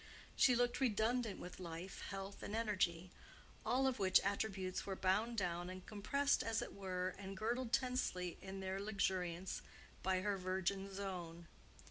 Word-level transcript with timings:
She 0.35 0.55
looked 0.55 0.79
redundant 0.81 1.39
with 1.39 1.59
life, 1.59 2.01
health, 2.09 2.41
and 2.41 2.55
energy; 2.55 3.11
all 3.63 3.85
of 3.85 3.99
which 3.99 4.19
attributes 4.21 4.83
were 4.83 4.95
bound 4.95 5.37
down 5.37 5.69
and 5.69 5.85
compressed, 5.85 6.41
as 6.41 6.59
it 6.63 6.73
were 6.73 7.09
and 7.19 7.37
girdled 7.37 7.71
tensely, 7.71 8.35
in 8.41 8.61
their 8.61 8.79
luxuriance, 8.79 9.61
by 10.01 10.21
her 10.21 10.37
virgin 10.39 10.91
zone. 10.91 11.45